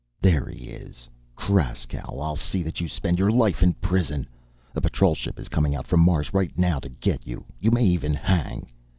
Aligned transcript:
"There 0.19 0.47
he 0.47 0.69
is! 0.69 1.07
Kraskow, 1.35 2.19
I'll 2.19 2.35
see 2.35 2.63
that 2.63 2.81
you 2.81 2.87
spend 2.87 3.19
your 3.19 3.29
life 3.31 3.61
in 3.61 3.73
prison! 3.73 4.27
A 4.73 4.81
Patrol 4.81 5.13
ship 5.13 5.37
is 5.39 5.47
coming 5.47 5.75
out 5.75 5.85
from 5.85 5.99
Mars 5.99 6.33
right 6.33 6.51
now 6.57 6.79
to 6.79 6.89
get 6.89 7.27
you! 7.27 7.45
You 7.59 7.69
may 7.69 7.85
even 7.85 8.15
hang! 8.15 8.65